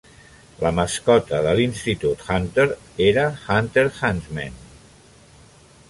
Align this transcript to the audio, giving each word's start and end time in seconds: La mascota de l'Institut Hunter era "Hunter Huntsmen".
La 0.61 0.69
mascota 0.77 1.41
de 1.47 1.51
l'Institut 1.59 2.23
Hunter 2.37 2.65
era 3.09 3.27
"Hunter 3.57 3.85
Huntsmen". 4.01 4.59